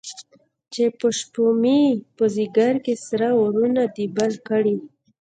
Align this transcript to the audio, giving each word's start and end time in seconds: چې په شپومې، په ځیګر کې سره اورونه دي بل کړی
چې 0.73 0.83
په 0.99 1.07
شپومې، 1.17 1.81
په 2.15 2.25
ځیګر 2.35 2.73
کې 2.85 2.93
سره 3.07 3.27
اورونه 3.39 3.81
دي 3.95 4.05
بل 4.17 4.33
کړی 4.47 4.75